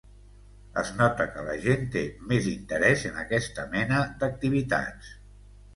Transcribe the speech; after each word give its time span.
Es 0.81 0.87
nota 1.01 1.27
que 1.33 1.43
la 1.49 1.57
gent 1.65 1.85
té 1.97 2.03
més 2.33 2.49
interès 2.55 3.07
en 3.11 3.23
aquesta 3.27 3.71
mena 3.79 4.05
d’activitats. 4.25 5.17